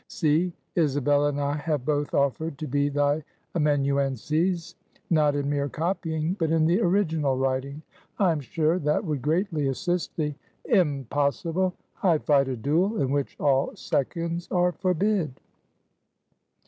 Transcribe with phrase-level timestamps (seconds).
[0.07, 4.73] See, Isabel and I have both offered to be thy amanuenses;
[5.11, 7.83] not in mere copying, but in the original writing;
[8.17, 10.33] I am sure that would greatly assist thee."
[10.65, 11.75] "Impossible!
[12.01, 15.39] I fight a duel in which all seconds are forbid."